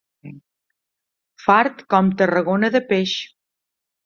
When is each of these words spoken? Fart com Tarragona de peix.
Fart 1.43 1.85
com 1.95 2.11
Tarragona 2.23 2.73
de 2.79 2.83
peix. 2.89 3.15